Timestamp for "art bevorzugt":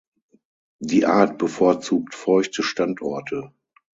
1.05-2.15